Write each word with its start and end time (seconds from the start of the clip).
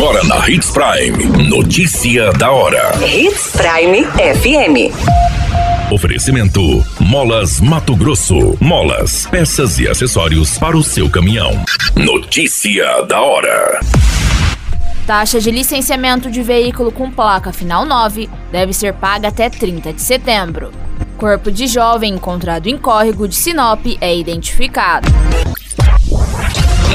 Agora 0.00 0.24
na 0.24 0.48
Hits 0.48 0.70
Prime. 0.70 1.46
Notícia 1.46 2.32
da 2.32 2.50
hora. 2.50 2.90
Hits 3.06 3.52
Prime 3.52 4.02
FM. 4.06 5.92
Oferecimento: 5.92 6.82
Molas 6.98 7.60
Mato 7.60 7.94
Grosso. 7.94 8.56
Molas, 8.58 9.26
peças 9.26 9.78
e 9.78 9.86
acessórios 9.86 10.56
para 10.56 10.74
o 10.74 10.82
seu 10.82 11.10
caminhão. 11.10 11.50
Notícia 11.94 13.02
da 13.02 13.20
hora. 13.20 13.80
Taxa 15.06 15.38
de 15.38 15.50
licenciamento 15.50 16.30
de 16.30 16.42
veículo 16.42 16.90
com 16.90 17.10
placa 17.10 17.52
final 17.52 17.84
9 17.84 18.30
deve 18.50 18.72
ser 18.72 18.94
paga 18.94 19.28
até 19.28 19.50
30 19.50 19.92
de 19.92 20.00
setembro. 20.00 20.72
Corpo 21.18 21.52
de 21.52 21.66
jovem 21.66 22.14
encontrado 22.14 22.68
em 22.68 22.78
córrego 22.78 23.28
de 23.28 23.36
Sinop 23.36 23.84
é 24.00 24.16
identificado. 24.16 25.06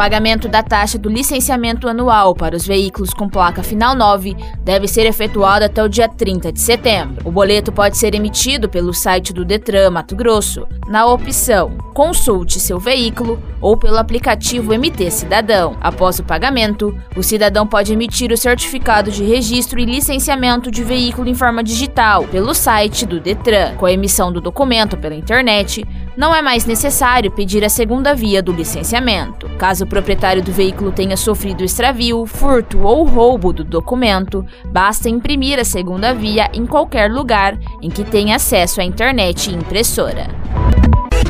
Pagamento 0.00 0.48
da 0.48 0.62
taxa 0.62 0.98
do 0.98 1.10
licenciamento 1.10 1.86
anual 1.86 2.34
para 2.34 2.56
os 2.56 2.66
veículos 2.66 3.12
com 3.12 3.28
placa 3.28 3.62
final 3.62 3.94
9 3.94 4.34
deve 4.64 4.88
ser 4.88 5.04
efetuado 5.04 5.66
até 5.66 5.84
o 5.84 5.90
dia 5.90 6.08
30 6.08 6.50
de 6.50 6.58
setembro. 6.58 7.20
O 7.22 7.30
boleto 7.30 7.70
pode 7.70 7.98
ser 7.98 8.14
emitido 8.14 8.66
pelo 8.66 8.94
site 8.94 9.30
do 9.30 9.44
Detran 9.44 9.90
Mato 9.90 10.16
Grosso, 10.16 10.66
na 10.88 11.04
opção 11.04 11.76
Consulte 11.92 12.58
seu 12.60 12.78
veículo 12.78 13.42
ou 13.60 13.76
pelo 13.76 13.98
aplicativo 13.98 14.72
MT 14.72 15.10
Cidadão. 15.10 15.76
Após 15.82 16.18
o 16.18 16.24
pagamento, 16.24 16.96
o 17.14 17.22
cidadão 17.22 17.66
pode 17.66 17.92
emitir 17.92 18.32
o 18.32 18.36
certificado 18.38 19.10
de 19.10 19.22
registro 19.22 19.78
e 19.78 19.84
licenciamento 19.84 20.70
de 20.70 20.82
veículo 20.82 21.28
em 21.28 21.34
forma 21.34 21.62
digital 21.62 22.24
pelo 22.24 22.54
site 22.54 23.04
do 23.04 23.20
Detran. 23.20 23.74
Com 23.76 23.84
a 23.84 23.92
emissão 23.92 24.32
do 24.32 24.40
documento 24.40 24.96
pela 24.96 25.14
internet, 25.14 25.84
não 26.16 26.34
é 26.34 26.42
mais 26.42 26.64
necessário 26.64 27.30
pedir 27.30 27.64
a 27.64 27.68
segunda 27.68 28.14
via 28.14 28.42
do 28.42 28.52
licenciamento. 28.52 29.48
Caso 29.58 29.84
o 29.84 29.86
proprietário 29.86 30.42
do 30.42 30.52
veículo 30.52 30.92
tenha 30.92 31.16
sofrido 31.16 31.64
extravio, 31.64 32.26
furto 32.26 32.80
ou 32.80 33.04
roubo 33.04 33.52
do 33.52 33.64
documento, 33.64 34.44
basta 34.66 35.08
imprimir 35.08 35.58
a 35.58 35.64
segunda 35.64 36.14
via 36.14 36.50
em 36.52 36.66
qualquer 36.66 37.10
lugar 37.10 37.58
em 37.82 37.90
que 37.90 38.04
tenha 38.04 38.36
acesso 38.36 38.80
à 38.80 38.84
internet 38.84 39.50
e 39.50 39.54
impressora. 39.54 40.28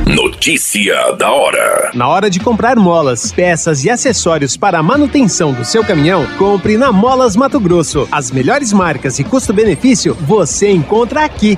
Notícia 0.07 1.13
da 1.13 1.31
hora. 1.31 1.91
Na 1.93 2.07
hora 2.07 2.29
de 2.29 2.39
comprar 2.39 2.75
molas, 2.75 3.31
peças 3.31 3.85
e 3.85 3.89
acessórios 3.89 4.57
para 4.57 4.79
a 4.79 4.83
manutenção 4.83 5.53
do 5.53 5.63
seu 5.63 5.85
caminhão, 5.85 6.25
compre 6.37 6.75
na 6.75 6.91
Molas 6.91 7.35
Mato 7.35 7.59
Grosso. 7.59 8.07
As 8.11 8.29
melhores 8.29 8.73
marcas 8.73 9.19
e 9.19 9.23
custo-benefício 9.23 10.13
você 10.15 10.69
encontra 10.69 11.23
aqui. 11.23 11.57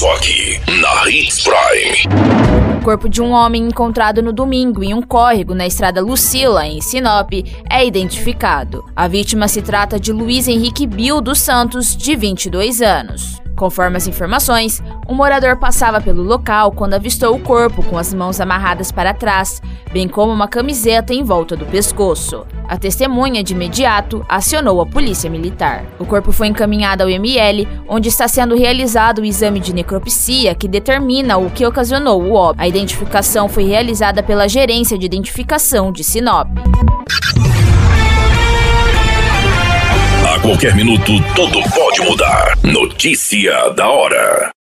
Só 0.00 0.14
aqui 0.14 0.58
na 0.80 1.10
Hits 1.10 1.44
Prime. 1.44 2.78
O 2.78 2.82
corpo 2.82 3.06
de 3.06 3.20
um 3.20 3.32
homem 3.32 3.64
encontrado 3.64 4.22
no 4.22 4.32
domingo 4.32 4.82
em 4.82 4.94
um 4.94 5.02
córrego 5.02 5.54
na 5.54 5.66
estrada 5.66 6.00
Lucila, 6.00 6.66
em 6.66 6.80
Sinop, 6.80 7.30
é 7.68 7.84
identificado. 7.84 8.82
A 8.96 9.06
vítima 9.06 9.46
se 9.46 9.60
trata 9.60 10.00
de 10.00 10.10
Luiz 10.10 10.48
Henrique 10.48 10.86
Bill 10.86 11.20
dos 11.20 11.38
Santos, 11.40 11.94
de 11.94 12.16
22 12.16 12.80
anos. 12.80 13.42
Conforme 13.54 13.98
as 13.98 14.06
informações, 14.06 14.82
um 15.06 15.14
morador 15.14 15.58
passava 15.58 16.00
pelo 16.00 16.22
local 16.22 16.72
quando 16.72 16.94
avistou 16.94 17.36
o 17.36 17.38
corpo 17.38 17.82
com 17.82 17.98
as 17.98 18.14
mãos 18.14 18.40
amarradas 18.40 18.90
para 18.90 19.12
trás, 19.12 19.60
bem 19.92 20.08
como 20.08 20.32
uma 20.32 20.48
camiseta 20.48 21.12
em 21.12 21.22
volta 21.22 21.56
do 21.56 21.66
pescoço. 21.66 22.46
A 22.68 22.76
testemunha, 22.76 23.42
de 23.42 23.52
imediato, 23.52 24.24
acionou 24.28 24.80
a 24.80 24.86
polícia 24.86 25.28
militar. 25.28 25.84
O 25.98 26.06
corpo 26.06 26.30
foi 26.30 26.46
encaminhado 26.46 27.02
ao 27.02 27.10
ML, 27.10 27.66
onde 27.88 28.08
está 28.08 28.28
sendo 28.28 28.54
realizado 28.54 29.20
o 29.20 29.24
exame 29.24 29.58
de 29.58 29.74
necropsia 29.74 30.54
que 30.54 30.68
determina 30.68 31.36
o 31.36 31.50
que 31.50 31.66
ocasionou 31.66 32.22
o 32.22 32.32
óbito. 32.32 32.62
A 32.62 32.68
identificação 32.68 33.48
foi 33.48 33.64
realizada 33.64 34.22
pela 34.22 34.48
Gerência 34.48 34.96
de 34.96 35.06
Identificação 35.06 35.90
de 35.90 36.04
Sinop. 36.04 36.48
A 40.32 40.38
qualquer 40.40 40.74
minuto, 40.74 41.12
tudo 41.34 41.60
pode 41.74 42.00
mudar. 42.02 42.56
Notícia 42.62 43.70
da 43.70 43.88
hora. 43.88 44.59